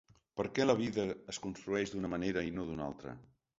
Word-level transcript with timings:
Per 0.39 0.45
què 0.55 0.65
la 0.65 0.75
vida 0.79 1.05
es 1.35 1.41
construeix 1.45 1.93
d’una 1.93 2.13
manera 2.17 2.47
i 2.51 2.57
no 2.59 2.69
d’una 2.73 2.91
altra? 2.91 3.17